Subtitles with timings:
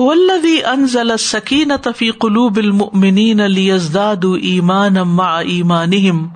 [0.00, 6.30] الذي انزل السكينة في قلوب المؤمنين ليزدادوا ايمانا مع ايمانهم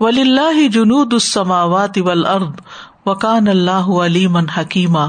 [0.00, 2.54] ولله جنود السماوات والارض
[3.06, 5.06] وكان الله عليما حكيما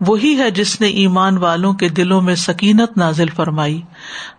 [0.00, 3.82] وہی ہے جس نے ایمان والوں کے دلوں میں سکینت نازل فرمائی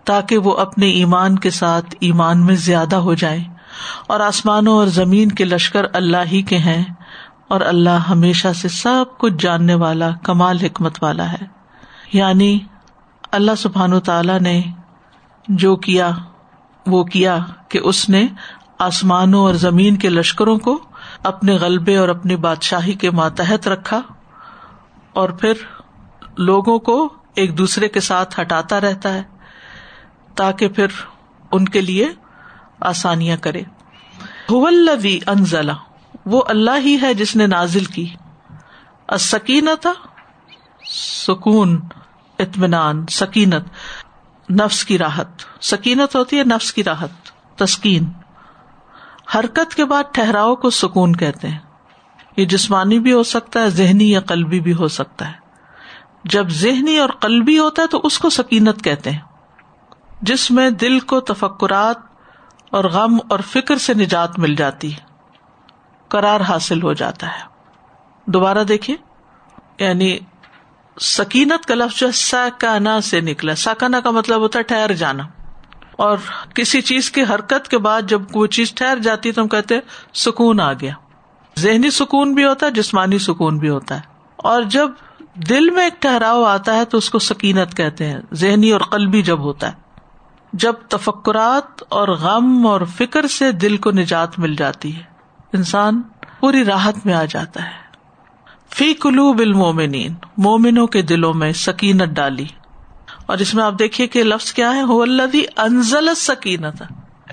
[0.04, 3.44] تاکہ وہ اپنے ایمان کے ساتھ ایمان میں زیادہ ہو جائیں
[4.08, 6.84] اور آسمانوں اور زمین کے لشکر اللہ ہی کے ہیں
[7.48, 11.61] اور اللہ ہمیشہ سے سب کچھ جاننے والا کمال حکمت والا ہے۔
[12.14, 12.60] یعنی
[13.32, 14.62] اللہ سبحان تعالی نے
[15.48, 16.12] جو کیا،
[16.88, 17.38] وہ کیا
[17.70, 18.28] کہ اس نے
[18.80, 20.80] آسمانوں اور زمین کے لشکروں کو
[21.24, 24.02] اپنے غلبے اور اپنی بادشاہی کے ماتحت رکھا
[25.14, 25.54] اور پھر
[26.38, 29.24] لوگوں کو ایک دوسرے کے ساتھ ہٹاتا رہتا ہے
[30.36, 30.88] تاکہ پھر
[31.52, 32.08] ان کے لیے
[32.80, 33.62] آسانیاں کرے۔
[35.28, 35.72] انزلہ
[36.26, 38.08] وہ اللہ ہی ہے جس نے نازل کی۔
[39.20, 39.88] سکینت
[40.86, 41.82] سکون۔
[42.42, 43.70] اطمینان، سکینت،
[44.52, 45.28] نفس کی راحت۔
[45.62, 47.10] سکینت ہوتی ہے، نفس کی راحت،
[47.56, 48.06] تسکین۔
[49.36, 51.60] حرکت کے بعد ٹھہراؤ کو سکون کہتے ہیں۔
[52.38, 55.34] یہ جسمانی بھی ہو سکتا ہے، ذہنی یا قلبی بھی ہو سکتا ہے۔
[56.24, 59.20] جب ذہنی اور قلبی ہوتا ہے تو اس کو سکینت کہتے ہیں۔
[60.22, 61.98] جس میں دل کو تفکرات
[62.72, 65.00] اور غم اور فکر سے نجات مل جاتی ہے۔
[66.08, 67.44] کرار حاصل ہو جاتا ہے۔
[68.26, 68.98] دوبارہ دیکھیے
[69.80, 70.20] یعنی
[71.02, 75.24] سکینت کا لفظ جو ساکانا سے نکلا۔ ساکانا کا مطلب ہوتا ہے ٹھہر جانا۔
[75.92, 76.18] اور
[76.56, 79.80] کسی چیز کی حرکت کے بعد جب وہ چیز ٹھہر جاتی ہے تو ہم کہتے
[80.14, 80.94] سکون آ گیا۔
[81.60, 84.02] ذہنی سکون بھی ہوتا ہے، جسمانی سکون بھی ہوتا ہے۔
[84.36, 84.90] اور جب
[85.36, 89.22] دل میں ایک ٹہراؤ آتا ہے تو اس کو سکینت کہتے ہیں۔ ذہنی اور قلبی
[89.22, 89.74] جب ہوتا ہے،
[90.54, 95.04] جب تفکرات اور غم اور فکر سے دل کو نجات مل جاتی ہے۔
[95.54, 96.02] انسان
[96.40, 97.81] پوری راحت میں آ جاتا ہے۔
[98.76, 102.46] فی کلو بل مومنین مومنوں کے دلوں میں سکینت ڈالی۔
[103.26, 104.82] اور اس میں آپ دیکھیے کہ لفظ کیا ہے؟
[105.58, 106.84] انزل سکینت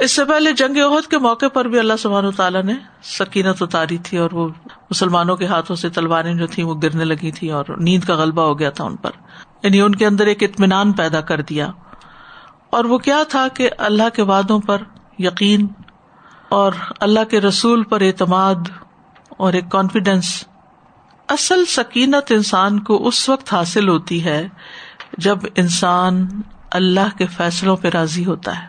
[0.00, 3.98] اس سے پہلے جنگ عہد کے موقع پر بھی اللہ سبحان تعالیٰ نے سکینت اتاری
[3.98, 4.48] تھی اور وہ
[4.91, 8.43] مسلمانوں کے ہاتھوں سے تلواریں جو تھی وہ گرنے لگی تھی اور نیند کا غلبہ
[8.43, 9.10] ہو گیا تھا ان پر۔
[9.62, 11.71] یعنی ان کے اندر ایک اطمینان پیدا کر دیا۔
[12.71, 14.82] اور وہ کیا تھا کہ اللہ کے وعدوں پر
[15.19, 15.66] یقین
[16.48, 18.54] اور اللہ کے رسول پر اعتماد
[19.28, 20.44] اور ایک کانفیڈینس
[21.28, 24.49] اصل سکینت انسان کو اس وقت حاصل ہوتی ہے
[25.19, 26.28] جب انسان
[26.71, 28.69] اللہ کے فیصلوں پہ راضی ہوتا ہے۔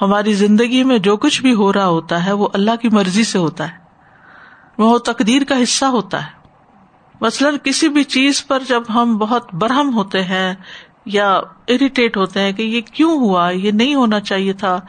[0.00, 3.38] ہماری زندگی میں جو کچھ بھی ہو رہا ہوتا ہے وہ اللہ کی مرضی سے
[3.38, 3.78] ہوتا ہے۔
[4.78, 6.30] وہ تقدیر کا حصہ ہوتا ہے۔
[7.20, 10.54] مثلاً کسی بھی چیز پر جب ہم بہت برہم ہوتے ہیں
[11.06, 14.80] یا اریٹیٹ ہوتے ہیں کہ یہ کیوں ہوا؟ یہ نہیں ہونا چاہیے تھا۔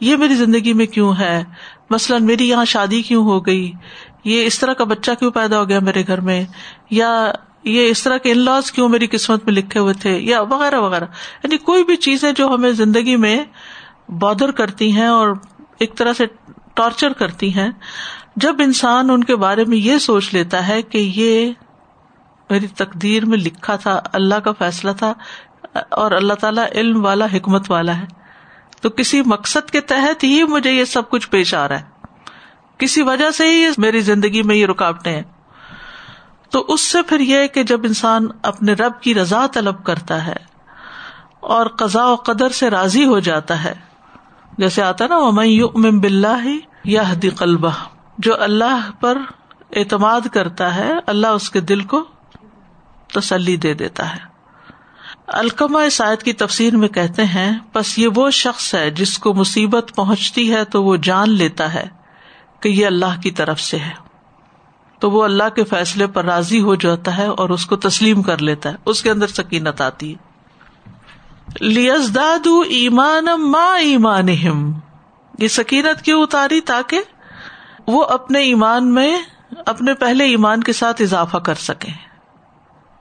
[0.00, 1.44] یہ میری زندگی میں کیوں ہے؟
[1.90, 3.72] مثلاً میری یہاں شادی کیوں ہو گئی؟
[4.26, 6.44] یہ اس طرح کا بچہ کیوں پیدا ہو گیا میرے گھر میں؟
[6.90, 7.32] یا
[7.64, 10.80] یہ اس طرح کے ان لاس کیوں میری قسمت میں لکھے ہوئے تھے؟ یا وغیرہ
[10.80, 11.04] وغیرہ۔
[11.44, 13.44] یعنی کوئی بھی چیزیں جو ہمیں زندگی میں
[14.08, 15.28] بادر کرتی ہیں اور
[15.78, 16.26] ایک طرح سے
[16.74, 17.70] ٹارچر کرتی ہیں،
[18.36, 21.52] جب انسان ان کے بارے میں یہ سوچ لیتا ہے کہ یہ
[22.50, 25.14] میری تقدیر میں لکھا تھا، اللہ کا فیصلہ تھا
[25.88, 28.06] اور اللہ تعالیٰ علم والا، حکمت والا ہے۔
[28.80, 31.95] تو کسی مقصد کے تحت ہی مجھے یہ سب کچھ پیش آ رہا ہے۔
[32.78, 35.22] کسی وجہ سے ہی میری زندگی میں یہ رکاوٹیں ہیں۔
[36.50, 40.36] تو اس سے پھر یہ کہ جب انسان اپنے رب کی رضا طلب کرتا ہے
[41.40, 43.74] اور قزا و قدر سے راضی ہو جاتا ہے،
[44.58, 45.32] جیسے آتا نا وہ
[45.90, 46.46] بلّہ
[46.84, 47.70] یا حدی قلبہ
[48.18, 49.18] جو اللہ پر
[49.76, 52.04] اعتماد کرتا ہے، اللہ اس کے دل کو
[53.14, 54.20] تسلی دے دیتا ہے۔
[55.26, 59.92] الکما آیت کی تفسیر میں کہتے ہیں بس یہ وہ شخص ہے جس کو مصیبت
[59.96, 61.95] پہنچتی ہے تو وہ جان لیتا ہے۔
[62.66, 63.92] کہ یہ اللہ کی طرف سے ہے۔
[64.98, 68.38] تو وہ اللہ کے فیصلے پر راضی ہو جاتا ہے اور اس کو تسلیم کر
[68.38, 70.16] لیتا ہے۔ اس کے اندر سکینت آتی ہے۔
[71.60, 74.28] لیزداد ایمان ما ایمان
[75.38, 77.00] یہ سکینت کیوں اتاری؟ تاکہ
[77.86, 79.18] وہ اپنے ایمان میں
[79.66, 81.90] اپنے پہلے ایمان کے ساتھ اضافہ کر سکے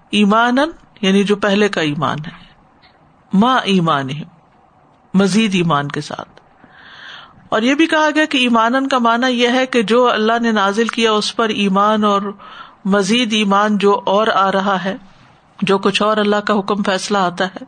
[0.09, 0.57] ایمان
[1.01, 2.45] یعنی جو پہلے کا ایمان ہے۔
[3.33, 4.07] ماں ایمان
[5.13, 6.34] مزید ایمان کے ساتھ۔
[7.55, 10.51] اور یہ بھی کہا گیا کہ ایمان کا مانا یہ ہے کہ جو اللہ نے
[10.51, 12.21] نازل کیا اس پر ایمان اور
[12.85, 14.97] مزید ایمان جو اور آ رہا ہے،
[15.61, 17.63] جو کچھ اور اللہ کا حکم فیصلہ آتا ہے۔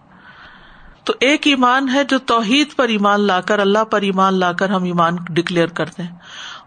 [1.04, 4.70] تو ایک ایمان ہے جو توحید پر ایمان لا کر، اللہ پر ایمان لا کر
[4.70, 6.16] ہم ایمان ڈکلیئر کرتے ہیں۔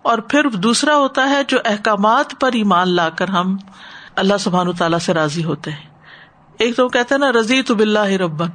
[0.03, 3.57] اور پھر دوسرا ہوتا ہے جو احکامات پر ایمان لا کر ہم
[4.17, 5.87] اللہ سبحان تعالیٰ سے راضی ہوتے ہیں۔
[6.59, 8.49] ایک تو کہتے ہیں نا رضی تو بلّہ ربن،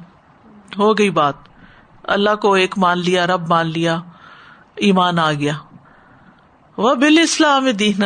[0.78, 1.34] ہو گئی بات۔
[2.04, 4.00] اللہ کو ایک مان لیا، رب مان لیا۔
[4.76, 5.54] ایمان آ گیا۔
[6.78, 8.04] وہ بال اسلام دین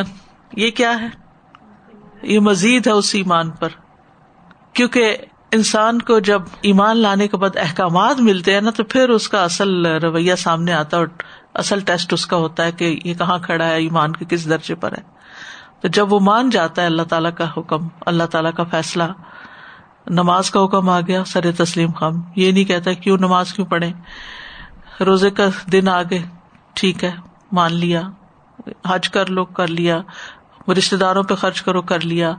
[0.57, 1.07] یہ کیا ہے؟
[2.21, 3.69] یہ مزید ہے اس ایمان پر۔
[4.74, 5.18] کیونکہ
[5.51, 9.44] انسان کو جب ایمان لانے کے بعد احکامات ملتے ہیں نا، تو پھر اس کا
[9.44, 11.07] اصل رویہ سامنے آتا ہے اور
[11.54, 14.75] اصل ٹیسٹ اس کا ہوتا ہے کہ یہ کہاں کھڑا ہے، ایمان کے کس درجے
[14.75, 15.01] پر ہے۔
[15.81, 19.04] تو جب وہ مان جاتا ہے اللہ تعالیٰ کا حکم، اللہ تعالیٰ کا فیصلہ،
[20.07, 23.92] نماز کا حکم آ گیا، سر تسلیم خام۔ یہ نہیں کہتا کیوں نماز کیوں پڑھے
[25.04, 26.38] روزے کا دن آگے۔
[26.75, 27.12] ٹھیک ہے،
[27.51, 28.01] مان لیا،
[28.88, 30.01] حج کر لو، کر لیا
[30.77, 32.33] رشتے داروں پہ خرچ کرو، کر لیا،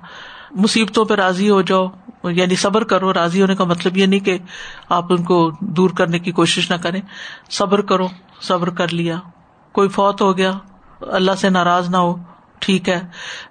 [0.54, 1.86] مصیبتوں پہ راضی ہو جاؤ
[2.30, 4.38] یعنی صبر کرو، راضی ہونے کا مطلب یہ نہیں کہ
[4.88, 7.00] آپ ان کو دور کرنے کی کوشش نہ کریں،
[7.50, 8.06] صبر کرو،
[8.40, 9.18] صبر کر لیا،
[9.74, 10.52] کوئی فوت ہو گیا،
[11.00, 12.14] اللہ سے ناراض نہ ہو،
[12.58, 13.00] ٹھیک ہے۔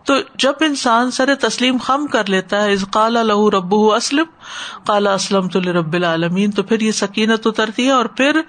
[0.05, 4.25] تو جب انسان سر تسلیم خم کر لیتا ہے از کالا لہو رب اسلم
[4.85, 8.41] کالا اسلم تو رب العالمین، تو پھر یہ سکینت اترتی ہے اور پھر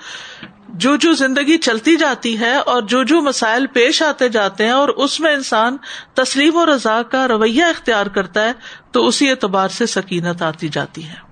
[0.75, 4.89] جو جو زندگی چلتی جاتی ہے اور جو جو مسائل پیش آتے جاتے ہیں اور
[4.89, 5.77] اس میں انسان
[6.15, 8.53] تسلیم و رضا کا رویہ اختیار کرتا ہے،
[8.93, 11.31] تو اسی اعتبار سے سکینت آتی جاتی ہے۔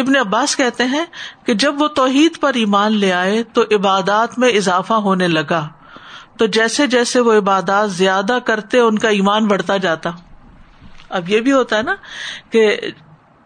[0.00, 1.04] ابن عباس کہتے ہیں
[1.46, 5.68] کہ جب وہ توحید پر ایمان لے آئے تو عبادات میں اضافہ ہونے لگا۔
[6.38, 10.10] تو جیسے جیسے وہ عبادات زیادہ کرتے، ان کا ایمان بڑھتا جاتا۔
[11.08, 11.94] اب یہ بھی ہوتا ہے نا
[12.50, 12.76] کہ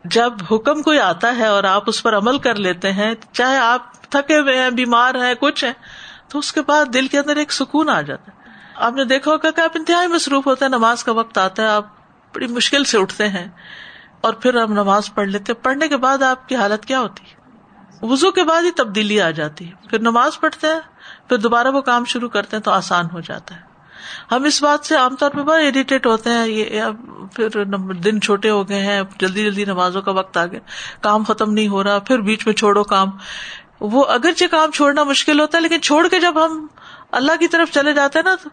[0.04, 4.02] جب حکم کوئی آتا ہے اور آپ اس پر عمل کر لیتے ہیں، چاہے آپ
[4.02, 5.72] تھکے ہوئے ہیں، بیمار ہیں، کچھ ہیں،
[6.28, 9.30] تو اس کے بعد دل کے اندر ایک سکون آ جاتا ہے۔ آپ نے دیکھا
[9.30, 11.84] ہوگا کہ آپ انتہائی مصروف ہوتے ہیں، نماز کا وقت آتا ہے، آپ
[12.34, 13.48] بڑی مشکل سے اٹھتے ہیں
[14.20, 17.24] اور پھر ہم نماز پڑھ لیتے ہیں۔ پڑھنے کے بعد آپ کی حالت کیا ہوتی
[17.24, 17.44] ہے؟
[18.02, 20.80] وزو کے بعد ہی تبدیلی آ جاتی ہے۔ پھر نماز پڑھتے ہیں،
[21.28, 23.73] پھر دوبارہ وہ کام شروع کرتے ہیں تو آسان ہو جاتا ہے۔
[24.32, 26.82] ہم اس بات سے عام طور پہ بڑا اریٹیٹ ہوتے ہیں، یہ
[27.32, 27.64] پھر
[27.94, 30.60] دن چھوٹے ہو گئے ہیں، جلدی جلدی نمازوں کا وقت آ گیا،
[31.00, 33.10] کام ختم نہیں ہو رہا، پھر بیچ میں چھوڑو کام۔
[33.80, 36.66] وہ اگرچہ کام چھوڑنا مشکل ہوتا ہے، لیکن چھوڑ کے جب ہم
[37.12, 38.48] اللہ کی طرف چلے جاتے ہیں نا،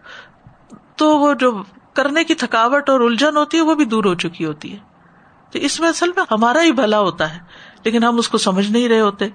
[0.96, 1.62] تو وہ جو
[1.94, 4.78] کرنے کی تھکاوٹ اور الجھن ہوتی ہے، وہ بھی دور ہو چکی ہوتی ہے۔
[5.50, 7.38] تو اس میں اصل میں ہمارا ہی بھلا ہوتا ہے،
[7.84, 9.28] لیکن ہم اس کو سمجھ نہیں رہے ہوتے۔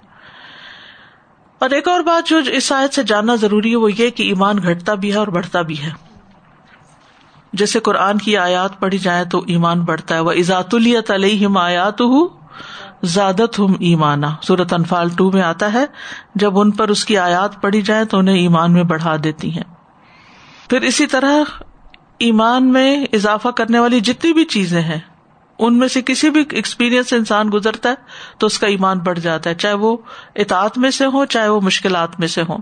[1.59, 4.57] اور ایک اور بات جو اس آیت سے جاننا ضروری ہے، وہ یہ کہ ایمان
[4.57, 6.06] گھٹتا بھی ہے اور بڑھتا بھی ہے۔
[7.57, 12.01] جیسے قرآن کی آیات پڑھی جائے تو ایمان بڑھتا ہے۔ وہ ازات الیت علیہم آیات
[13.03, 15.85] زیادت ہم ایمانا۔ سورت انفال ٹو میں آتا ہے،
[16.35, 19.63] جب ان پر اس کی آیات پڑھی جائے تو انہیں ایمان میں بڑھا دیتی ہیں۔
[20.69, 21.43] پھر اسی طرح
[22.19, 24.99] ایمان میں اضافہ کرنے والی جتنی بھی چیزیں ہیں،
[25.59, 27.95] ان میں سے کسی بھی ایکسپیرئنس انسان گزرتا ہے
[28.37, 29.97] تو اس کا ایمان بڑھ جاتا ہے، چاہے وہ
[30.35, 32.57] اطاعت میں سے ہو چاہے وہ مشکلات میں سے ہوں۔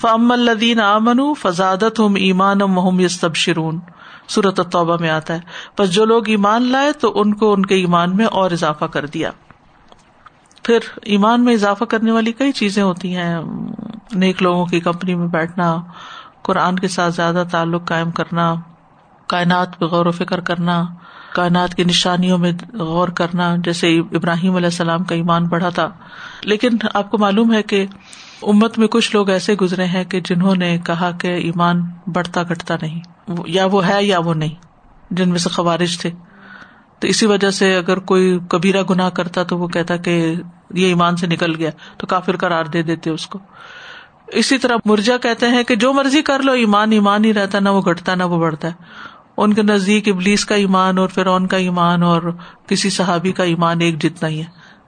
[0.00, 3.80] فم الدین امن فضادت ہم ایمان محم یستب شرون
[4.28, 5.40] صورت توبہ میں آتا ہے۔
[5.78, 9.06] بس جو لوگ ایمان لائے تو ان کو ان کے ایمان میں اور اضافہ کر
[9.06, 9.30] دیا۔
[10.62, 13.36] پھر ایمان میں اضافہ کرنے والی کئی چیزیں ہوتی ہیں۔
[14.12, 15.76] نیک لوگوں کی کمپنی میں بیٹھنا،
[16.42, 18.54] قرآن کے ساتھ زیادہ تعلق قائم کرنا،
[19.26, 20.84] کائنات پہ غور و فکر کرنا
[21.34, 25.90] کائنات کی نشانیوں میں غور کرنا، جیسے ابراہیم علیہ السلام کا ایمان بڑھا تھا۔
[26.42, 27.86] لیکن آپ کو معلوم ہے کہ
[28.42, 32.74] امت میں کچھ لوگ ایسے گزرے ہیں کہ جنہوں نے کہا کہ ایمان بڑھتا گھٹتا
[32.82, 33.00] نہیں۔
[33.46, 34.54] یا وہ ہے یا وہ نہیں،
[35.10, 36.10] جن میں سے خوارج تھے۔
[36.98, 40.34] تو اسی وجہ سے اگر کوئی کبیرا گنا کرتا تو وہ کہتا کہ
[40.74, 43.38] یہ ایمان سے نکل گیا، تو کافر قرار دے دیتے اس کو۔
[44.26, 47.68] اسی طرح مرجا کہتے ہیں کہ جو مرضی کر لو، ایمان ایمان ہی رہتا، نہ
[47.68, 48.72] وہ گھٹتا نہ وہ بڑھتا۔ ہے
[49.36, 52.22] ان کے نزدیک ابلیس کا ایمان اور فرعون کا ایمان اور
[52.66, 54.46] کسی صحابی کا ایمان ایک جتنا ہی ہے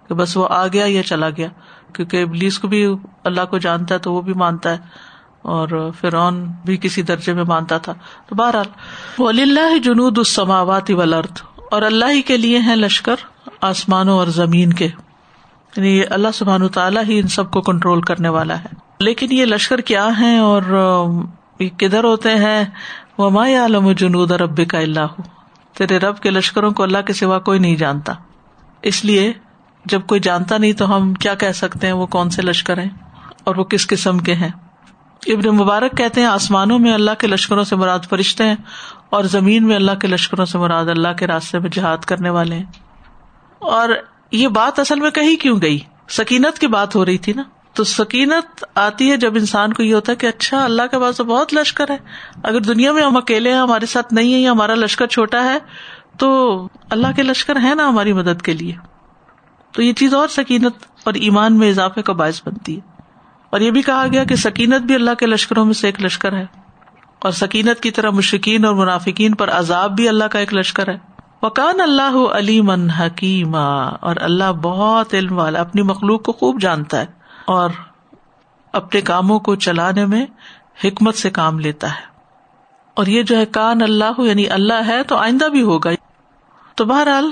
[0.09, 1.49] کہ بس وہ آ گیا یا چلا گیا،
[1.93, 2.87] کیونکہ ابلیس کو بھی
[3.25, 4.79] اللہ کو جانتا ہے تو وہ بھی مانتا ہے
[5.43, 7.93] اور فرعون بھی کسی درجے میں مانتا تھا۔
[8.27, 8.67] تو بہرحال
[9.19, 13.15] ولی اللہ جنود السماوات والارض اور اللہ ہی کے لیے ہیں لشکر
[13.61, 14.89] آسمانوں اور زمین کے۔
[15.77, 18.69] یعنی اللہ سبحان تعالیٰ ہی ان سب کو کنٹرول کرنے والا ہے۔
[19.01, 20.63] لیکن یہ لشکر کیا ہے اور
[21.77, 22.65] کدھر ہوتے ہیں؟
[23.19, 25.21] وہ ما عالم جنود رب کا اللہ
[25.73, 28.13] تیرے رب کے لشکروں کو اللہ کے سوا کوئی نہیں جانتا
[28.83, 29.33] اس لیے
[29.85, 32.91] جب کوئی جانتا نہیں تو ہم کیا کہہ سکتے ہیں وہ کون سے لشکر ہیں
[33.45, 34.49] اور وہ کس قسم کے ہیں
[35.27, 38.55] ابن مبارک کہتے ہیں آسمانوں میں اللہ کے لشکروں سے مراد فرشتے ہیں
[39.11, 42.55] اور زمین میں اللہ کے لشکروں سے مراد اللہ کے راستے میں جہاد کرنے والے
[42.55, 42.65] ہیں.
[43.59, 43.89] اور
[44.33, 47.43] یہ بات اصل میں کہیں کیوں گئی؟ سکینت کی بات ہو رہی تھی نا؟
[47.77, 51.17] تو سکینت آتی ہے جب انسان کو یہ ہوتا ہے کہ اچھا اللہ کے پاس
[51.17, 51.97] تو بہت لشکر ہے۔
[52.43, 55.59] اگر دنیا میں ہم اکیلے ہیں، ہمارے ساتھ نہیں ہے یا ہمارا لشکر چھوٹا ہے،
[56.19, 56.57] تو
[56.91, 58.73] اللہ کے لشکر ہے نا ہماری مدد کے لیے۔
[59.73, 63.03] تو یہ چیز اور سکینت اور ایمان میں اضافے کا باعث بنتی ہے۔
[63.51, 66.33] اور یہ بھی کہا گیا کہ سکینت بھی اللہ کے لشکروں میں سے ایک لشکر
[66.33, 66.47] ہے۔
[67.19, 70.99] اور سکینت کی طرح مشکین اور منافقین پر عذاب بھی اللہ کا ایک لشکر ہے۔
[71.43, 77.01] وکان اللہ علی من حکیم اور اللہ بہت علم والا، اپنی مخلوق کو خوب جانتا
[77.01, 77.16] ہے۔
[77.47, 77.71] اور
[78.73, 80.27] اپنے کاموں کو چلانے میں
[80.85, 82.07] حکمت سے کام لیتا ہے۔
[82.95, 85.91] اور یہ جو ہے کان اللہ یعنی اللہ ہے تو آئندہ بھی ہوگا۔
[86.75, 87.31] تو بہرحال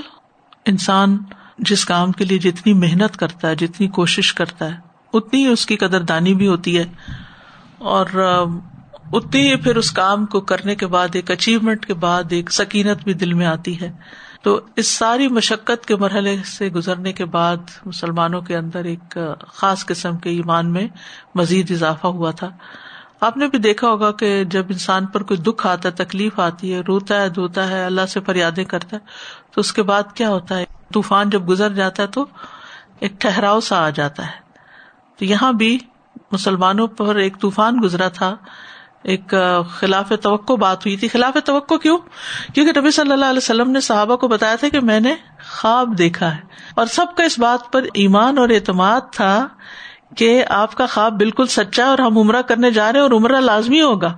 [0.65, 1.17] انسان
[1.57, 4.79] جس کام کے لیے جتنی محنت کرتا ہے، جتنی کوشش کرتا ہے،
[5.13, 6.85] اتنی ہی اس کی قدر دانی بھی ہوتی ہے۔
[7.77, 8.05] اور
[9.13, 13.03] اتنی ہی پھر اس کام کو کرنے کے بعد، ایک اچیومنٹ کے بعد، ایک سکینت
[13.03, 13.91] بھی دل میں آتی ہے۔
[14.45, 19.85] تو اس ساری مشقت کے مرحلے سے گزرنے کے بعد مسلمانوں کے اندر ایک خاص
[19.85, 20.87] قسم کے ایمان میں
[21.35, 22.49] مزید اضافہ ہوا تھا۔
[23.21, 26.73] آپ نے بھی دیکھا ہوگا کہ جب انسان پر کوئی دکھ آتا ہے، تکلیف آتی
[26.73, 29.01] ہے، روتا ہے، دھوتا ہے، اللہ سے فریادیں کرتا ہے،
[29.51, 32.25] تو اس کے بعد کیا ہوتا ہے؟ طوفان جب گزر جاتا ہے تو
[32.99, 34.39] ایک ٹھہراؤ سا آ جاتا ہے۔
[35.19, 35.79] تو یہاں بھی
[36.31, 38.35] مسلمانوں پر ایک طوفان گزرا تھا۔
[39.05, 39.33] ایک
[39.69, 41.97] خلاف توقع بات ہوئی تھی۔ خلاف توقع کیوں؟
[42.53, 45.15] کیونکہ نبی صلی اللہ علیہ وسلم نے صحابہ کو بتایا تھا کہ میں نے
[45.57, 46.39] خواب دیکھا ہے۔
[46.75, 49.47] اور سب کا اس بات پر ایمان اور اعتماد تھا
[50.17, 53.39] کہ آپ کا خواب بالکل سچا ہے اور ہم عمرہ کرنے جا رہے اور عمرہ
[53.39, 54.13] لازمی ہوگا۔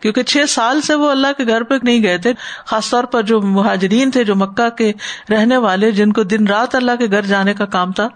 [0.00, 2.32] کیونکہ چھ سال سے وہ اللہ کے گھر پہ نہیں گئے تھے۔
[2.66, 4.92] خاص طور پر جو مہاجرین تھے، جو مکہ کے
[5.30, 8.08] رہنے والے، جن کو دن رات اللہ کے گھر جانے کا کام تھا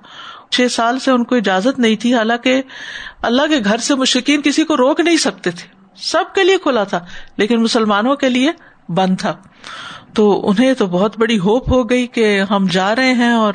[0.55, 2.63] چھ سال سے ان کو اجازت نہیں تھی، حالانکہ
[3.23, 6.85] اللہ کے گھر سے مشکین کسی کو روک نہیں سکتے تھے۔ سب کے لیے کھلا
[6.85, 7.01] تھا،
[7.37, 8.53] لیکن مسلمانوں کے لیے
[8.89, 9.35] بند تھا۔
[10.15, 13.55] تو انہیں تو بہت بڑی ہوپ ہو گئی کہ ہم جا رہے ہیں اور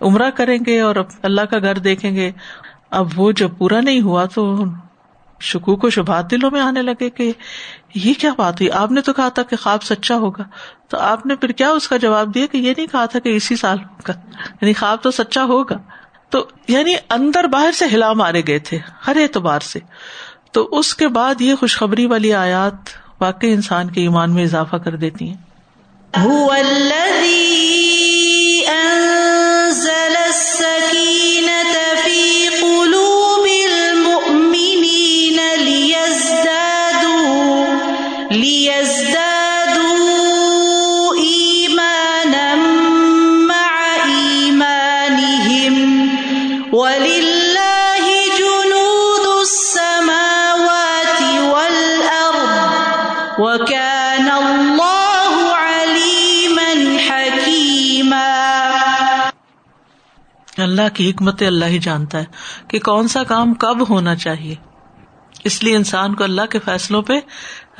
[0.00, 2.32] عمرہ کریں گے اور اللہ کا گھر دیکھیں گے۔
[2.90, 4.64] اب وہ جب پورا نہیں ہوا تو
[5.40, 7.32] شکوک و شبہات دلوں میں آنے لگے کہ
[7.94, 10.42] یہ کیا بات ہوئی؟ آپ نے تو کہا تھا کہ خواب سچا ہوگا۔
[10.88, 13.28] تو آپ نے پھر کیا اس کا جواب دیا کہ یہ نہیں کہا تھا کہ
[13.28, 14.12] اسی سال ہوگا
[14.60, 15.78] یعنی خواب تو سچا ہوگا۔
[16.30, 19.78] تو یعنی اندر باہر سے ہلا مارے گئے تھے، ہر اعتبار سے۔
[20.52, 22.88] تو اس کے بعد یہ خوشخبری والی آیات
[23.20, 25.36] واقعی انسان کے ایمان میں اضافہ کر دیتی ہیں۔
[60.70, 62.24] اللہ کی حکمت اللہ ہی جانتا ہے
[62.68, 64.54] کہ کون سا کام کب ہونا چاہیے۔
[65.44, 67.12] اس لیے انسان کو اللہ کے فیصلوں پہ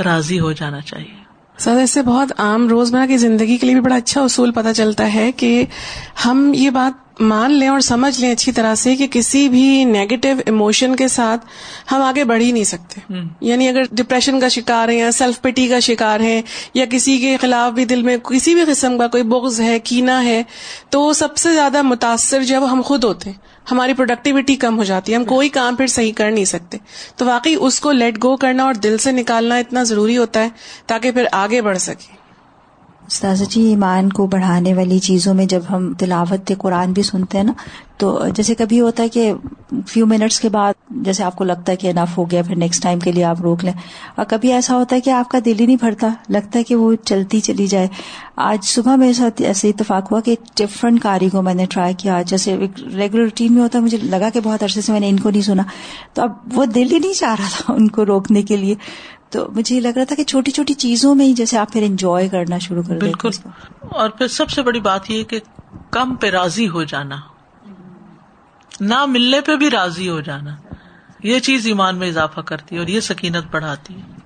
[0.03, 1.20] راضی ہو جانا چاہیے۔
[1.61, 4.69] سر اس سے بہت عام روزمرہ کی زندگی کے لیے بھی بڑا اچھا اصول پتہ
[4.77, 5.65] چلتا ہے کہ
[6.25, 10.29] ہم یہ بات مان لیں اور سمجھ لیں اچھی طرح سے کہ کسی بھی نیگیٹو
[10.47, 11.47] ایموشن کے ساتھ
[11.93, 13.01] ہم آگے بڑھ ہی نہیں سکتے۔
[13.41, 16.43] یعنی اگر ڈپریشن کا شکار ہے یا سیلف پٹی کا شکار ہے
[16.75, 20.25] یا کسی کے خلاف بھی دل میں کسی بھی قسم کا کوئی بغض ہے کینا
[20.25, 20.43] ہے
[20.91, 23.37] تو سب سے زیادہ متاثر جو ہے وہ ہم خود ہوتے ہیں۔
[23.71, 26.79] ہماری پروڈکٹیوٹی کم ہو جاتی ہے، ہم کوئی کام پھر صحیح کر نہیں سکتے۔
[27.17, 30.49] تو واقعی اس کو لیٹ گو کرنا اور دل سے نکالنا اتنا ضروری ہوتا ہے
[30.87, 32.20] تاکہ پھر آگے بڑھ سکے۔
[33.11, 37.45] استاذ جی ایمان کو بڑھانے والی چیزوں میں جب ہم تلاوت قرآن بھی سنتے ہیں
[37.45, 37.53] نا،
[37.97, 39.33] تو جیسے کبھی ہوتا ہے کہ
[39.87, 42.83] فیو منٹس کے بعد جیسے آپ کو لگتا ہے کہ انف ہو گیا، پھر نیکسٹ
[42.83, 43.73] ٹائم کے لیے آپ روک لیں۔
[44.15, 46.75] اور کبھی ایسا ہوتا ہے کہ آپ کا دل ہی نہیں بھرتا، لگتا ہے کہ
[46.75, 47.89] وہ چلتی چلی جائے۔
[48.37, 52.23] آج صبح میرے ساتھ ایسے اتفاق ہوا کہ ڈفرنٹ کاری کو میں نے ٹرائی کیا۔
[52.23, 52.57] جیسے
[52.95, 55.31] ریگولر روٹین میں ہوتا ہے، مجھے لگا کہ بہت عرصے سے میں نے ان کو
[55.31, 55.63] نہیں سنا۔
[56.15, 58.75] تو اب وہ دل ہی نہیں چاہ رہا تھا ان کو روکنے کے لیے۔
[59.31, 61.83] تو مجھے یہ لگ رہا تھا کہ چھوٹی چھوٹی چیزوں میں ہی جیسے آپ پھر
[61.83, 63.29] انجوائے کرنا شروع کر بالکل.
[63.81, 65.41] اور پھر سب سے بڑی بات یہ کہ
[65.91, 67.17] کم پہ راضی ہو جانا۔
[68.81, 70.57] نہ ملنے پہ بھی راضی ہو جانا۔
[71.23, 74.21] یہ چیز ایمان میں اضافہ کرتی ہے اور یہ سکینت بڑھاتی ہے۔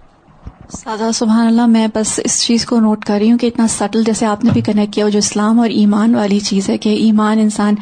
[0.68, 4.04] سادہ سبحان اللہ میں بس اس چیز کو نوٹ کر رہی ہوں کہ اتنا سٹل
[4.04, 7.38] جیسے آپ نے بھی کنیکٹ کیا جو اسلام اور ایمان والی چیز ہے کہ ایمان
[7.38, 7.74] انسان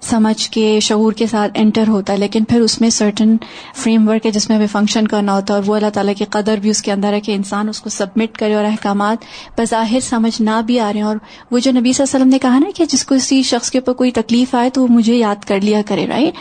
[0.00, 3.36] سمجھ کے شعور کے ساتھ انٹر ہوتا ہے، لیکن پھر اس میں سرٹن
[3.76, 6.24] فریم ورک ہے جس میں ہمیں فنکشن کرنا ہوتا ہے اور وہ اللہ تعالیٰ کی
[6.30, 9.24] قدر بھی اس کے اندر ہے کہ انسان اس کو سبمٹ کرے اور احکامات
[9.58, 11.16] بظاہر سمجھ نہ بھی آ رہے ہیں۔ اور
[11.50, 13.70] وہ جو نبی صلی اللہ علیہ وسلم نے کہا نا کہ جس کو کسی شخص
[13.70, 16.34] کے اوپر کوئی تکلیف آئے تو وہ مجھے یاد کر لیا کرے right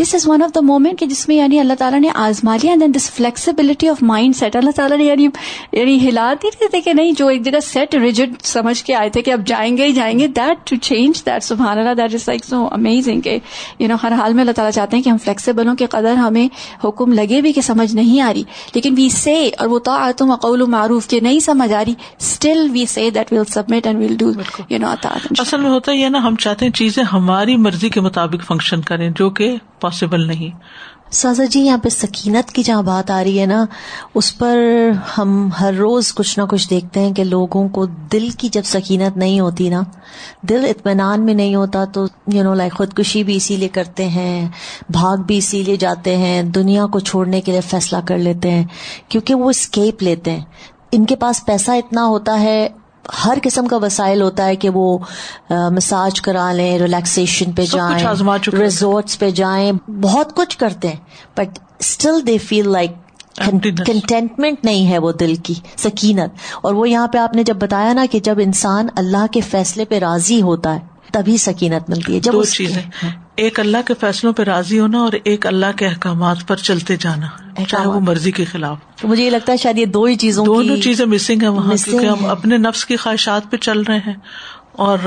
[0.00, 2.74] this is one of the moment کہ جس میں یعنی اللہ تعالیٰ نے آزما لیا
[2.80, 4.02] then this flexibility of
[4.36, 5.28] mindset اللہ تعالیٰ نے یعنی
[5.72, 9.22] یعنی ہلا دی تھے کہ نہیں، جو ایک جگہ سیٹ ریجڈ سمجھ کے آئے تھے
[9.22, 12.28] کہ اب جائیں گے ہی جائیں گے۔ دیٹ ٹو چینج دیٹ سبحان اللہ that is
[12.28, 12.66] like so
[13.08, 15.86] amazing you know ہر حال میں اللہ تعالیٰ چاہتے ہیں کہ ہم فلیکسیبل ہوں کہ
[15.86, 16.48] قدر ہمیں
[16.84, 18.42] حکم لگے بھی کہ سمجھ نہیں آ رہی۔
[18.74, 22.68] لیکن وی سے اور وہ تو تم اقول معروف کہ نہیں سمجھ آ رہی still
[22.72, 24.32] we say that will submit and will do
[24.70, 24.86] you know
[25.38, 29.10] اصل میں ہوتا ہے نا ہم چاہتے ہیں چیزیں ہماری مرضی کے مطابق فنکشن کریں
[29.16, 30.50] جو کہ پاسبل نہیں۔
[31.14, 33.64] سازا جی یہاں پہ سکینت کی جہاں بات آ رہی ہے نا،
[34.14, 34.58] اس پر
[35.18, 39.16] ہم ہر روز کچھ نہ کچھ دیکھتے ہیں کہ لوگوں کو دل کی جب سکینت
[39.16, 39.82] نہیں ہوتی نا،
[40.42, 44.48] دل اطمینان میں نہیں ہوتا تو یو نو لائک خودکشی بھی اسی لیے کرتے ہیں،
[44.90, 48.64] بھاگ بھی اسی لیے جاتے ہیں، دنیا کو چھوڑنے کے لیے فیصلہ کر لیتے ہیں،
[49.08, 50.44] کیونکہ وہ اسکیپ لیتے ہیں۔
[50.92, 52.68] ان کے پاس پیسہ اتنا ہوتا ہے
[53.24, 54.98] ہر قسم کا وسائل ہوتا ہے کہ وہ
[55.50, 58.04] مساج کرا لیں ریلیکسیشن پہ جائیں
[58.58, 60.96] ریزورٹس پہ جائیں بہت کچھ کرتے ہیں
[61.36, 62.90] but still they feel like
[63.86, 66.30] contentment نہیں ہے وہ دل کی سکینت۔
[66.62, 69.84] اور وہ یہاں پہ آپ نے جب بتایا نا کہ جب انسان اللہ کے فیصلے
[69.84, 72.82] پہ راضی ہوتا ہے تبھی سکینت ملتی ہے۔ جب دو چیزیں۔
[73.36, 77.26] ایک اللہ کے فیصلوں پہ راضی ہونا اور ایک اللہ کے احکامات پر چلتے جانا۔
[77.68, 80.76] چاہے وہ مرضی کے خلاف۔ مجھے یہ لگتا ہے شاید یہ دو ہی چیزوں دونوں
[80.76, 84.14] چیزیں مسنگ ہے وہاں کیونکہ ہم اپنے نفس کی خواہشات پہ چل رہے ہیں۔
[84.72, 84.98] اور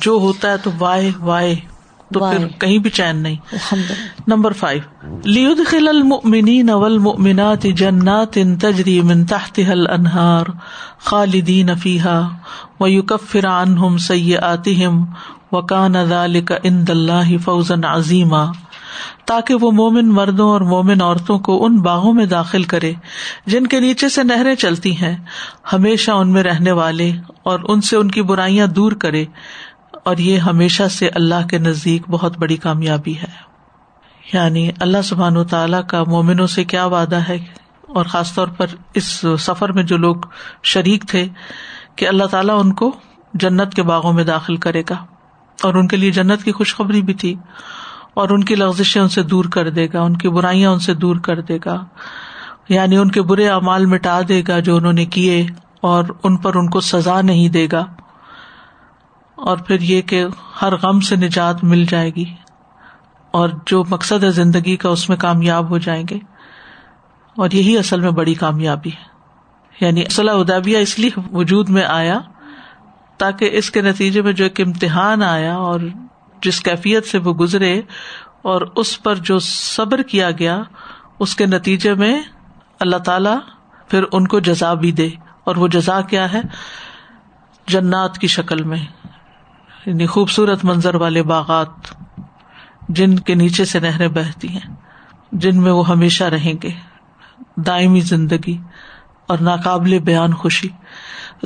[0.00, 1.56] جو ہوتا ہے تو وائے وائے۔
[2.14, 3.36] تو پھر کہیں بھی چین نہیں۔
[4.26, 10.46] نمبر فائیو لیود خل المنین اول مینات جنات ان تجری من تحتها الانہار
[10.98, 12.20] خالدین فیحا
[12.80, 15.04] و یوکفر عنہم سیئاتہم
[15.52, 18.44] وکان ذلك عند اللہ فوزا عظیما
[19.24, 22.92] تاکہ وہ مومن مردوں اور مومن عورتوں کو ان باغوں میں داخل کرے
[23.46, 25.16] جن کے نیچے سے نہریں چلتی ہیں
[25.72, 29.24] ہمیشہ ان میں رہنے والے اور ان سے ان کی برائیاں دور کرے۔
[30.06, 33.32] اور یہ ہمیشہ سے اللہ کے نزدیک بہت بڑی کامیابی ہے۔
[34.32, 37.44] یعنی اللہ سبحان و تعالیٰ کا مومنوں سے کیا وعدہ ہے؟
[37.88, 40.16] اور خاص طور پر اس سفر میں جو لوگ
[40.62, 41.28] شریک تھے
[41.96, 42.96] کہ اللہ تعالیٰ ان کو
[43.34, 45.04] جنت کے باغوں میں داخل کرے گا
[45.62, 47.34] اور ان کے لیے جنت کی خوشخبری بھی تھی
[48.14, 50.94] اور ان کی لغزشیں ان سے دور کر دے گا، ان کی برائیاں ان سے
[50.94, 51.84] دور کر دے گا۔
[52.68, 55.46] یعنی ان کے برے اعمال مٹا دے گا جو انہوں نے کیے
[55.80, 57.84] اور ان پر ان کو سزا نہیں دے گا۔
[59.36, 60.24] اور پھر یہ کہ
[60.62, 62.34] ہر غم سے نجات مل جائے گی
[63.30, 66.18] اور جو مقصد ہے زندگی کا، اس میں کامیاب ہو جائیں گے۔
[67.36, 69.16] اور یہی اصل میں بڑی کامیابی ہے۔
[69.80, 72.18] یعنی صلاح ادابیہ اس لیے وجود میں آیا
[73.18, 75.80] تاکہ اس کے نتیجے میں جو ایک امتحان آیا اور
[76.42, 77.80] جس کیفیت سے وہ گزرے
[78.42, 80.62] اور اس پر جو صبر کیا گیا،
[81.20, 82.22] اس کے نتیجے میں
[82.80, 83.30] اللہ تعالی
[83.88, 85.08] پھر ان کو جزا بھی دے۔
[85.44, 86.40] اور وہ جزا کیا ہے؟
[87.66, 88.84] جنات کی شکل میں۔
[89.86, 91.68] یعنی خوبصورت منظر والے باغات
[92.88, 94.74] جن کے نیچے سے نہریں بہتی ہیں،
[95.32, 96.70] جن میں وہ ہمیشہ رہیں گے۔
[97.56, 98.58] دائمی زندگی
[99.28, 100.68] اور ناقابل بیان خوشی۔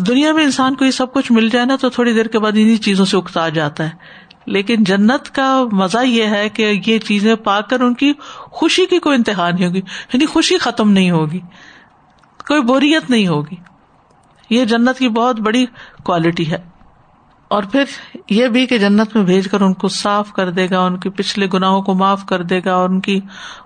[0.07, 2.53] دنیا میں انسان کو یہ سب کچھ مل جائے نا تو تھوڑی دیر کے بعد
[2.53, 3.91] انہیں چیزوں سے اکتا جاتا ہے۔
[4.47, 8.99] لیکن جنت کا مزہ یہ ہے کہ یہ چیزیں پا کر ان کی خوشی کی
[8.99, 11.41] کوئی انتہا نہیں ہوگی یعنی خوشی ختم نہیں ہوگی۔
[12.49, 13.57] کوئی بوریت نہیں ہوگی۔
[14.51, 15.67] یہ جنت کی بہت بڑی
[16.05, 16.80] کوالٹی ہے۔
[17.51, 17.85] اور پھر
[18.31, 21.11] یہ بھی کہ جنت میں بھیج کر ان کو صاف کر دے گا، ان کے
[21.11, 23.19] پچھلے گناہوں کو معاف کر دے گا، اور ان کی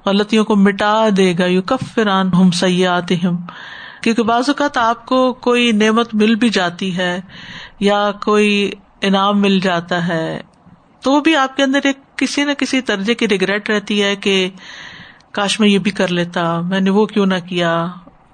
[0.07, 3.13] غلطیوں کو مٹا دے گا۔ یو کفران ہم سیات
[4.03, 7.21] کیونکہ بعض اوقات آپ کو کوئی نعمت مل بھی جاتی ہے
[7.81, 8.71] یا کوئی
[9.03, 10.41] انعام مل جاتا ہے،
[11.01, 14.15] تو وہ بھی آپ کے اندر ایک کسی نہ کسی درجے کی ریگریٹ رہتی ہے
[14.17, 14.51] کہ
[15.33, 17.75] کاش میں یہ بھی کر لیتا، میں نے وہ کیوں نہ کیا۔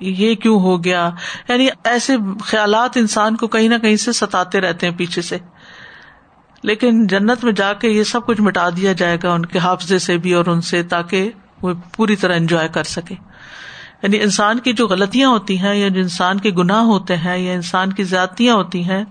[0.01, 1.11] یہ کیوں ہو گیا؟
[1.49, 5.39] یعنی ایسے خیالات انسان کو کہیں نہ کہیں سے ستاتے رہتے ہیں پیچھے سے۔
[6.63, 9.99] لیکن جنت میں جا کے یہ سب کچھ مٹا دیا جائے گا ان کے حافظے
[9.99, 11.31] سے بھی اور ان سے تاکہ
[11.63, 13.15] وہ پوری طرح انجوائے کر سکے۔
[14.03, 17.53] یعنی انسان کی جو غلطیاں ہوتی ہیں یا جو انسان کے گناہ ہوتے ہیں یا
[17.53, 19.05] انسان کی زیادتیاں ہوتی ہیں،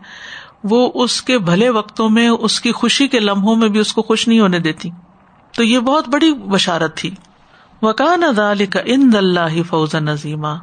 [0.63, 4.02] وہ اس کے بھلے وقتوں میں، اس کی خوشی کے لمحوں میں بھی اس کو
[4.02, 4.89] خوش نہیں ہونے دیتی۔
[5.56, 7.15] تو یہ بہت بڑی بشارت تھی۔
[7.81, 10.57] وکان ادال کا ان اللہ فوز نظیمہ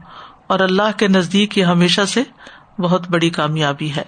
[0.46, 2.22] اور اللہ کے نزدیک یہ ہمیشہ سے
[2.79, 4.05] بہت بڑی کامیابی ہے۔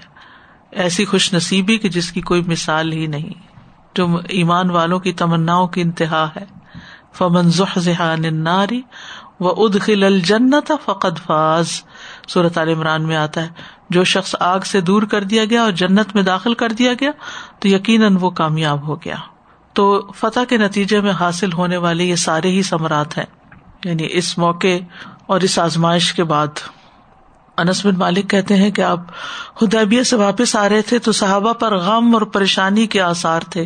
[0.70, 3.30] ایسی خوش نصیبی کی جس کی کوئی مثال ہی نہیں۔
[3.94, 6.44] جو ایمان والوں کی تمنا کی انتہا ہے۔
[7.12, 7.50] فمن
[8.32, 8.82] ناری
[9.40, 11.68] و ادخل الجنت فقد فاز۔
[12.28, 13.48] صورت عال عمران میں آتا ہے،
[13.90, 17.10] جو شخص آگ سے دور کر دیا گیا اور جنت میں داخل کر دیا گیا،
[17.58, 19.16] تو یقیناً وہ کامیاب ہو گیا۔
[19.78, 23.24] تو فتح کے نتیجے میں حاصل ہونے والے یہ سارے ہی ثمرات ہیں۔
[23.84, 24.66] یعنی اس موقع
[25.26, 26.46] اور اس آزمائش کے بعد۔
[27.56, 29.00] انس بن مالک کہتے ہیں کہ آپ
[29.62, 33.64] ہدیبیہ سے واپس آ رہے تھے تو صحابہ پر غم اور پریشانی کے آسار تھے۔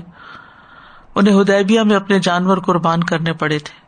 [1.15, 3.81] انہیں ہدیبیہ میں اپنے جانور قربان کرنے پڑے تھے۔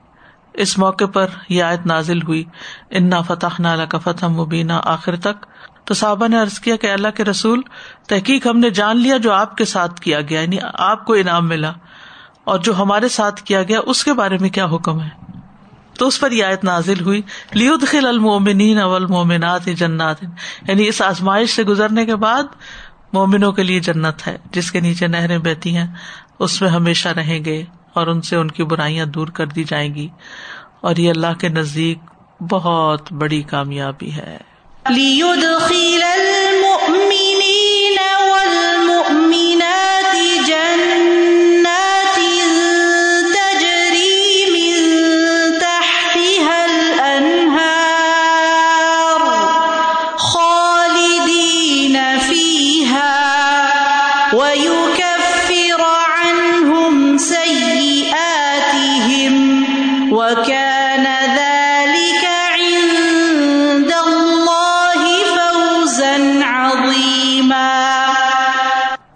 [0.54, 2.44] اس موقع پر یہ آیت نازل ہوئی۔
[2.90, 5.46] انا فتح نالا کا فتح مبینہ آخر تک۔
[5.84, 7.60] تو صحابہ نے ارض کیا کہ اللہ کے رسول،
[8.08, 11.48] تحقیق ہم نے جان لیا جو آپ کے ساتھ کیا گیا یعنی آپ کو انعام
[11.48, 11.72] ملا۔
[12.44, 15.09] اور جو ہمارے ساتھ کیا گیا، اس کے بارے میں کیا حکم ہے؟
[15.98, 20.22] تو اس پر یہ آیت نازل ہوئی لیود المومنین اول مومنات جنات۔
[20.68, 22.42] یعنی اس آزمائش سے گزرنے کے بعد
[23.12, 25.87] مومنوں کے لیے جنت ہے، جس کے نیچے نہریں بہتی ہیں،
[26.38, 29.94] اس میں ہمیشہ رہیں گے اور ان سے ان کی برائیاں دور کر دی جائیں
[29.94, 30.09] گی۔
[30.80, 31.98] اور یہ اللہ کے نزدیک
[32.50, 34.38] بہت بڑی کامیابی ہے۔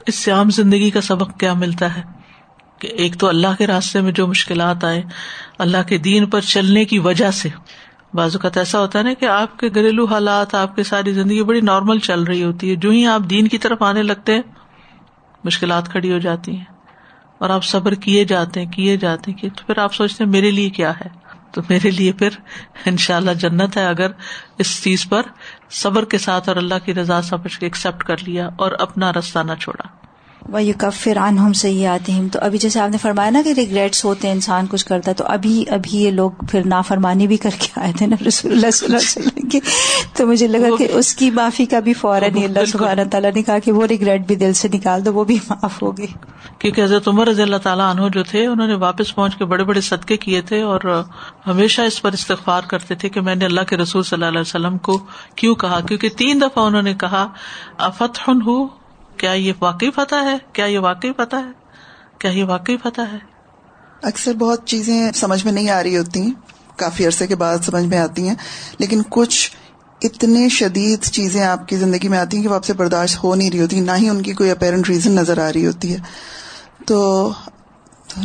[0.08, 2.02] اس سے عام زندگی کا سبق کیا ملتا ہے
[2.78, 5.02] کہ ایک تو اللہ کے راستے میں جو مشکلات آئے،
[5.58, 7.48] اللہ کے دین پر چلنے کی وجہ سے۔
[8.14, 11.42] بعض اوقات ایسا ہوتا ہے نا کہ آپ کے گھریلو حالات، آپ کی ساری زندگی
[11.42, 14.42] بڑی نارمل چل رہی ہوتی ہے، جو ہی آپ دین کی طرف آنے لگتے ہیں،
[15.44, 16.64] مشکلات کھڑی ہو جاتی ہیں۔
[17.38, 20.50] اور آپ صبر کیے جاتے ہیں، کیے جاتے ہیں تو پھر آپ سوچتے ہیں میرے
[20.50, 22.28] لیے کیا ہے؟ تو میرے لیے پھر
[22.84, 24.10] ان شاء اللہ جنت ہے اگر
[24.58, 25.22] اس چیز پر
[25.70, 29.38] صبر کے ساتھ اور اللہ کی رضا سمجھ کے ایکسپٹ کر لیا اور اپنا رستہ
[29.38, 30.07] نہ چھوڑا۔
[30.46, 33.30] وہ یو کب فران ہم سے ہی آتے ہیں تو ابھی جیسے آپ نے فرمایا
[33.30, 36.66] نا کہ ریگریٹس ہوتے ہیں انسان کچھ کرتا ہے تو ابھی ابھی یہ لوگ پھر
[36.66, 39.60] نافرمانی بھی کر کے آئے تھے نا رسول اللہ صلی اللہ علیہ وسلم کی۔
[40.12, 43.42] تو مجھے لگا کہ اس کی معافی کا بھی فوراً ہی اللہ سبحانہ تعالیٰ نے
[43.42, 46.06] کہا کہ وہ ریگریٹ بھی دل سے نکال دو وہ بھی معاف ہوگی
[46.58, 49.64] کیونکہ حضرت عمر رضی اللہ تعالیٰ عنہ جو تھے انہوں نے واپس پہنچ کے بڑے
[49.64, 50.80] بڑے صدقے کیے تھے اور
[51.46, 54.40] ہمیشہ اس پر استغفار کرتے تھے کہ میں نے اللہ کے رسول صلی اللہ علیہ
[54.40, 54.98] وسلم کو
[55.34, 57.28] کیوں کہا؟ کیونکہ تین دفعہ انہوں نے کہا
[57.78, 58.68] افتح ہوں
[59.18, 61.52] کیا یہ واقعی فتح ہے؟ کیا یہ واقعی فتح ہے؟
[62.18, 63.18] کیا یہ واقعی فتح ہے؟
[64.02, 66.32] اکثر بہت چیزیں سمجھ میں نہیں آ رہی ہوتی
[66.76, 68.34] کافی عرصے کے بعد سمجھ میں آتی ہیں۔
[68.78, 69.50] لیکن کچھ
[70.02, 73.34] اتنے شدید چیزیں آپ کی زندگی میں آتی ہیں کہ وہ آپ سے برداشت ہو
[73.34, 75.98] نہیں رہی ہوتی، نہ ہی ان کی کوئی اپیرنٹ ریزن نظر آ رہی ہوتی ہے۔
[76.86, 77.30] تو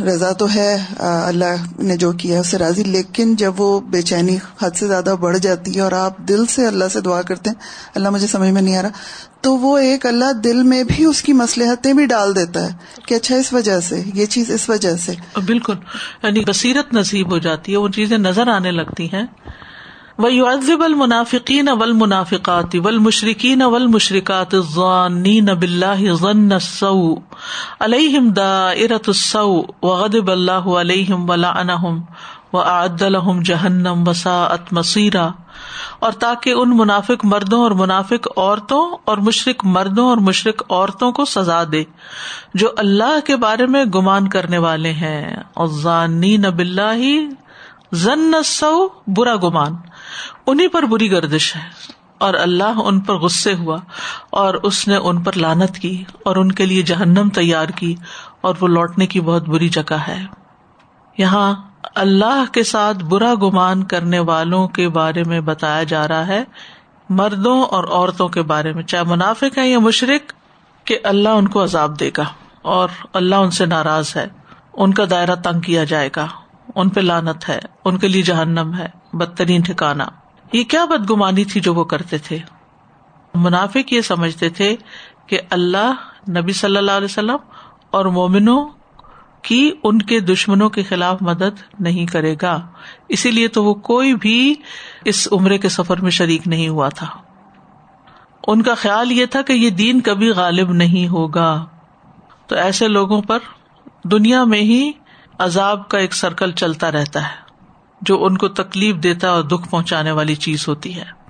[0.06, 4.36] رضا تو ہے اللہ نے جو کیا اس سے راضی، لیکن جب وہ بے چینی
[4.62, 7.56] حد سے زیادہ بڑھ جاتی ہے اور آپ دل سے اللہ سے دعا کرتے ہیں،
[7.94, 8.90] اللہ مجھے سمجھ میں نہیں آ رہا،
[9.40, 13.14] تو وہ ایک اللہ دل میں بھی اس کی مسلحتیں بھی ڈال دیتا ہے کہ
[13.14, 15.12] اچھا اس وجہ سے، یہ چیز اس وجہ سے۔
[15.46, 15.74] بالکل
[16.22, 19.26] یعنی بصیرت نصیب ہو جاتی ہے، وہ چیزیں نظر آنے لگتی ہیں۔
[20.18, 25.24] وہ یوزب المنافقین اول منافقات ول مشرقین اول مشرقات ضان
[27.80, 32.00] علیہم دا ارت السو وغدب اللہ علیہم ولا انہم
[32.52, 35.30] و جہنم وساعت مسیرہ
[35.98, 41.24] اور تاکہ ان منافق مردوں اور منافق عورتوں اور مشرق مردوں اور مشرق عورتوں کو
[41.24, 41.84] سزا دے،
[42.54, 47.18] جو اللہ کے بارے میں گمان کرنے والے ہیں۔ اور ضانی نب اللہ
[47.92, 49.72] ضن سو برا گمان۔
[50.46, 51.62] انہیں پر بری گردش ہے
[52.18, 53.76] اور اللہ ان پر غصے ہوا
[54.30, 57.94] اور اس نے ان پر لانت کی اور ان کے لیے جہنم تیار کی
[58.40, 60.24] اور وہ لوٹنے کی بہت بری جگہ ہے۔
[61.18, 61.54] یہاں
[61.94, 66.44] اللہ کے ساتھ برا گمان کرنے والوں کے بارے میں بتایا جا رہا ہے،
[67.08, 70.32] مردوں اور عورتوں کے بارے میں، چاہے منافق ہے یا مشرق
[70.86, 72.24] کہ اللہ ان کو عذاب دے گا
[72.62, 74.26] اور اللہ ان سے ناراض ہے،
[74.72, 76.26] ان کا دائرہ تنگ کیا جائے گا۔
[76.74, 80.04] ان پہ لانت ہے، ان کے لیے جہنم ہے، بدترین ٹھکانا
[80.52, 82.38] یہ کیا بدگمانی تھی جو وہ کرتے تھے؟
[83.34, 84.76] منافق یہ سمجھتے تھے
[85.26, 85.92] کہ اللہ،
[86.30, 87.36] نبی صلی اللہ علیہ وسلم
[87.90, 88.68] اور مومنوں
[89.42, 92.66] کی ان کے دشمنوں کے خلاف مدد نہیں کرے گا۔
[93.08, 94.54] اسی لیے تو وہ کوئی بھی
[95.04, 97.06] اس عمرے کے سفر میں شریک نہیں ہوا تھا۔
[98.46, 101.66] ان کا خیال یہ تھا کہ یہ دین کبھی غالب نہیں ہوگا۔
[102.46, 103.38] تو ایسے لوگوں پر
[104.04, 104.92] دنیا میں ہی
[105.38, 107.36] عذاب کا ایک سرکل چلتا رہتا ہے،
[108.02, 111.24] جو ان کو تکلیف دیتا اور دکھ پہنچانے والی چیز ہوتی ہے۔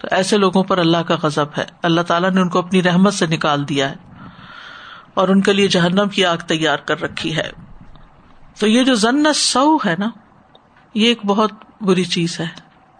[0.00, 3.14] تو ایسے لوگوں پر اللہ کا غزب ہے۔ اللہ تعالیٰ نے ان کو اپنی رحمت
[3.14, 3.94] سے نکال دیا ہے
[5.14, 7.50] اور ان کے لیے جہنم کی آگ تیار کر رکھی ہے۔
[8.58, 10.08] تو یہ جو ضن سو ہے نا،
[10.94, 12.46] یہ ایک بہت بری چیز ہے۔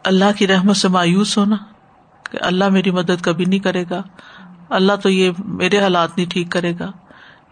[0.04, 1.56] اللہ کی رحمت سے مایوس ہونا
[2.30, 4.02] کہ اللہ میری مدد کبھی نہیں کرے گا۔
[4.70, 6.90] اللہ تو یہ میرے حالات نہیں ٹھیک کرے گا۔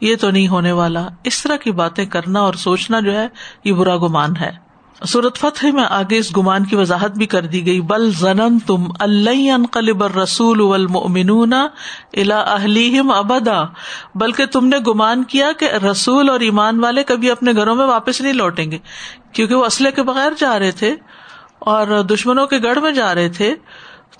[0.04, 3.28] یہ تو نہیں ہونے والا۔ اس طرح کی باتیں کرنا اور سوچنا جو ہے،
[3.64, 4.64] یہ برا گمان ہے۔
[5.06, 8.84] صورت فتح میں آگے اس گمان کی وضاحت بھی کر دی گئی۔ بل زنن تم
[9.00, 10.84] اللہ رسول
[12.12, 13.64] الا اہلیم ابدا۔
[14.14, 18.20] بلکہ تم نے گمان کیا کہ رسول اور ایمان والے کبھی اپنے گھروں میں واپس
[18.20, 18.78] نہیں لوٹیں گے،
[19.32, 20.94] کیونکہ وہ اسلحے کے بغیر جا رہے تھے
[21.58, 23.54] اور دشمنوں کے گڑھ میں جا رہے تھے۔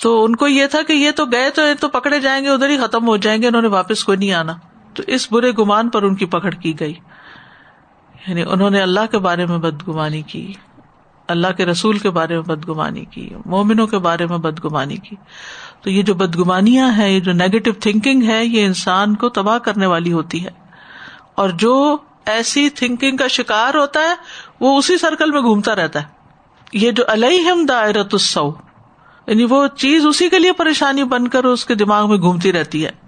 [0.02, 2.68] تو ان کو یہ تھا کہ یہ تو گئے تو تو پکڑے جائیں گے، ادھر
[2.68, 4.52] ہی ختم ہو جائیں گے، انہوں نے واپس کوئی نہیں آنا۔
[4.94, 6.94] تو اس برے گمان پر ان کی پکڑ کی گئی۔
[8.26, 10.52] یعنی انہوں نے اللہ کے بارے میں بدگمانی کی،
[11.28, 15.16] اللہ کے رسول کے بارے میں بدگمانی کی، مومنوں کے بارے میں بدگمانی کی۔
[15.82, 19.86] تو یہ جو بدگمانیاں ہیں، یہ جو نیگیٹو تھنکنگ ہے، یہ انسان کو تباہ کرنے
[19.86, 20.50] والی ہوتی ہے۔
[21.34, 24.14] اور جو ایسی تھنکنگ کا شکار ہوتا ہے،
[24.60, 26.06] وہ اسی سرکل میں گھومتا رہتا ہے۔
[26.72, 28.52] یہ جو الحم دائرت السو
[29.26, 32.84] یعنی وہ چیز اسی کے لیے پریشانی بن کر اس کے دماغ میں گھومتی رہتی
[32.84, 33.03] ہے۔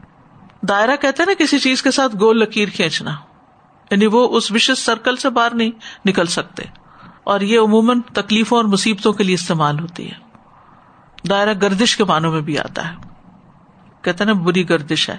[0.62, 3.10] دائرہ کہتے نا کسی چیز کے ساتھ گول لکیر کھینچنا۔
[3.90, 5.70] یعنی وہ اس وشس سرکل سے باہر نہیں
[6.08, 6.62] نکل سکتے۔
[7.24, 10.16] اور یہ عموماً تکلیفوں اور مصیبتوں کے لیے استعمال ہوتی ہے۔
[11.28, 12.94] دائرہ گردش کے معنوں میں بھی آتا ہے۔
[14.02, 15.18] کہتے نا بری گردش ہے۔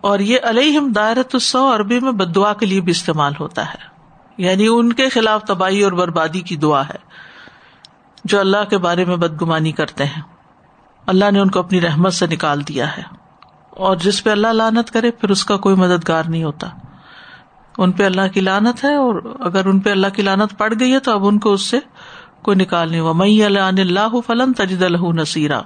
[0.00, 3.96] اور یہ علیہم دائرت سو عربی میں بد دعا کے لیے بھی استعمال ہوتا ہے۔
[4.38, 7.06] یعنی ان کے خلاف تباہی اور بربادی کی دعا ہے۔
[8.24, 10.22] جو اللہ کے بارے میں بدگمانی کرتے ہیں۔
[11.06, 13.25] اللہ نے ان کو اپنی رحمت سے نکال دیا ہے۔
[13.76, 16.66] اور جس پہ اللہ لانت کرے، پھر اس کا کوئی مددگار نہیں ہوتا۔
[17.78, 20.92] ان پہ اللہ کی لانت ہے اور اگر ان پہ اللہ کی لانت پڑ گئی
[20.92, 21.78] ہے تو اب ان کو اس سے
[22.42, 25.60] کوئی نکال نہیں ہوا۔ مئی اللہ فلن تجد الح نصیرہ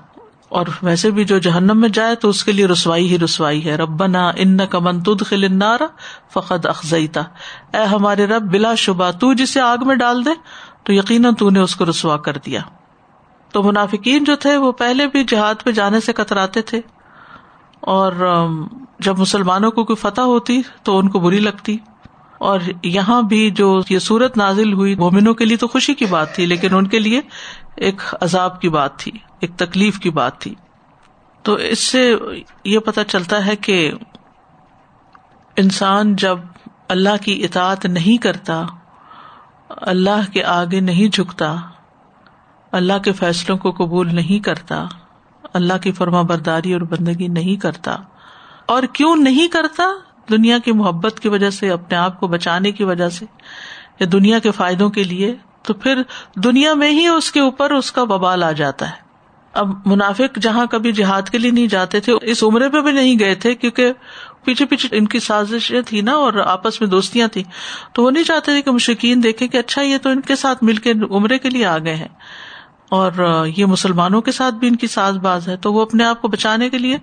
[0.49, 3.77] اور ویسے بھی جو جہنم میں جائے تو اس کے لیے رسوائی ہی رسوائی ہے۔
[3.77, 5.87] ربنا ان کا من تد خلنارا
[6.33, 7.23] فقد اخذیتا
[7.75, 10.31] اے ہمارے رب، بلا شبہ، تو جسے آگ میں ڈال دے،
[10.83, 12.61] تو یقیناً تو نے اس کو رسوا کر دیا۔
[13.53, 16.81] تو منافقین جو تھے، وہ پہلے بھی جہاد پہ جانے سے کتراتے تھے۔
[17.81, 18.13] اور
[18.99, 21.77] جب مسلمانوں کو کوئی فتح ہوتی تو ان کو بری لگتی
[22.39, 26.35] اور یہاں بھی جو یہ سورت نازل ہوئی، مومنوں کے لیے تو خوشی کی بات
[26.35, 27.21] تھی، لیکن ان کے لیے
[27.77, 30.55] ایک عذاب کی بات تھی، ایک تکلیف کی بات تھی۔
[31.43, 32.17] تو اس سے
[32.65, 33.93] یہ پتا چلتا ہے کہ
[35.57, 36.39] انسان جب
[36.89, 38.63] اللہ کی اطاعت نہیں کرتا،
[39.69, 41.57] اللہ کے آگے نہیں جھکتا،
[42.73, 44.87] اللہ کے فیصلوں کو قبول نہیں کرتا
[45.53, 47.97] اللہ کی فرما برداری اور بندگی نہیں کرتا
[48.67, 49.85] اور کیوں نہیں کرتا
[50.31, 53.27] دنیا کی محبت کی وجہ سے، اپنے آپ کو بچانے کی وجہ سے
[54.01, 56.03] یا دنیا کے فائدوں کے لیے، تو پھر
[56.37, 59.11] دنیا میں ہی اس کے اوپر اس کا ببال آ جاتا ہے۔
[59.53, 63.19] اب منافق جہاں کبھی جہاد کے لیے نہیں جاتے تھے، اس عمرے پہ بھی نہیں
[63.19, 63.93] گئے تھے کیونکہ
[64.45, 67.43] پیچھے پیچھے ان کی سازشیں تھی نا اور آپس میں دوستیاں تھی
[67.93, 70.65] تو وہ نہیں چاہتے تھے کہ مشکین دیکھے کہ اچھا یہ تو ان کے ساتھ
[70.65, 72.09] مل کے عمرے کے لیے آ گئے ہیں۔
[72.91, 76.23] اور یہ مسلمانوں کے ساتھ بھی ان کی ساز باز ہے، تو وہ اپنے آپ
[76.23, 76.97] کو بچانے کے لیے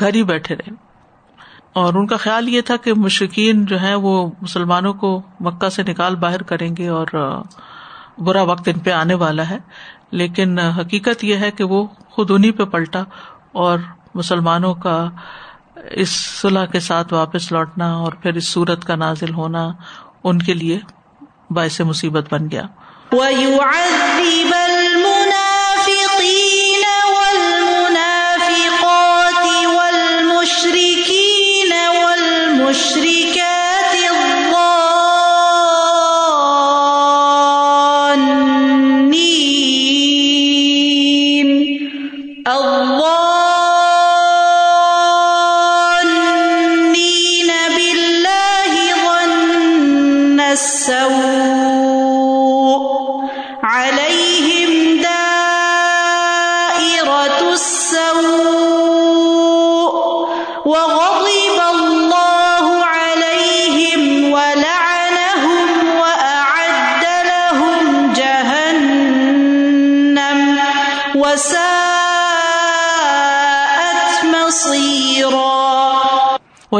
[0.00, 0.70] گھر ہی بیٹھے رہے۔
[1.72, 5.82] اور ان کا خیال یہ تھا کہ مشکین جو ہے وہ مسلمانوں کو مکہ سے
[5.82, 7.06] نکال باہر کریں گے اور
[8.18, 9.58] برا وقت ان پہ آنے والا ہے۔
[10.10, 13.02] لیکن حقیقت یہ ہے کہ وہ خود انہیں پہ پلٹا
[13.52, 13.78] اور
[14.14, 15.10] مسلمانوں کا
[15.90, 19.72] اس صلاح کے ساتھ واپس لوٹنا اور پھر اس صورت کا نازل ہونا
[20.24, 20.80] ان کے لیے
[21.50, 22.62] باعث مصیبت بن گیا۔
[32.80, 33.09] تشری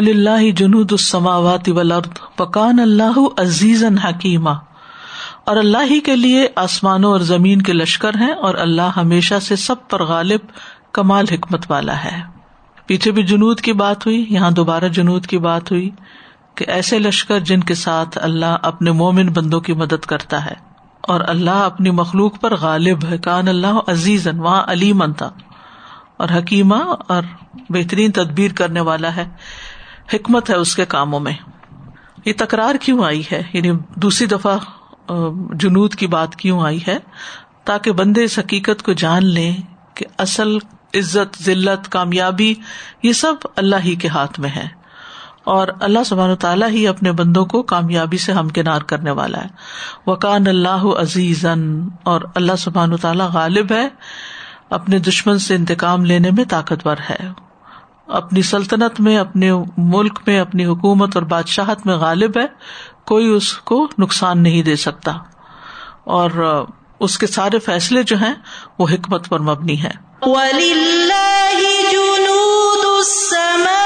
[0.00, 4.50] ولی اللہ جنود السماوات والارض پکان اللہ عزیز حکیمہ
[5.44, 9.56] اور اللہ ہی کے لیے آسمانوں اور زمین کے لشکر ہیں اور اللہ ہمیشہ سے
[9.56, 10.40] سب پر غالب،
[10.92, 12.20] کمال حکمت والا ہے۔
[12.86, 15.90] پیچھے بھی جنود کی بات ہوئی، یہاں دوبارہ جنود کی بات ہوئی
[16.54, 20.54] کہ ایسے لشکر جن کے ساتھ اللہ اپنے مومن بندوں کی مدد کرتا ہے۔
[21.00, 25.30] اور اللہ اپنی مخلوق پر غالب ہے۔ کان اللہ عزیز وہاں علیمن تھا
[26.16, 26.76] اور حکیمہ
[27.08, 27.22] اور
[27.68, 29.24] بہترین تدبیر کرنے والا ہے۔
[30.14, 31.32] حکمت ہے اس کے کاموں میں۔
[32.24, 34.58] یہ تکرار کیوں آئی ہے؟ یعنی دوسری دفعہ
[35.52, 36.98] جنوب کی بات کیوں آئی ہے؟
[37.64, 39.56] تاکہ بندے اس حقیقت کو جان لیں
[39.94, 40.56] کہ اصل
[40.94, 42.54] عزت، ذلت، کامیابی
[43.02, 44.80] یہ سب اللہ ہی کے ہاتھ میں ہے۔
[45.44, 49.48] اور اللہ سبحان تعالیٰ ہی اپنے بندوں کو کامیابی سے ہمکنار کرنے والا ہے۔
[50.06, 51.46] وکان اللہ عزیز
[52.02, 53.88] اور اللہ سبحان تعالیٰ غالب ہے،
[54.70, 57.49] اپنے دشمن سے انتقام لینے میں طاقتور ہے۔
[58.10, 62.46] اپنی سلطنت میں، اپنے ملک میں، اپنی حکومت اور بادشاہت میں غالب ہے،
[63.06, 65.12] کوئی اس کو نقصان نہیں دے سکتا۔
[66.04, 66.64] اور
[67.00, 68.34] اس کے سارے فیصلے جو ہیں،
[68.78, 69.90] وہ حکمت پر مبنی ہے
[70.22, 71.60] وَلِلَّهِ
[71.92, 73.79] جُنُودُ السَّمَاءِ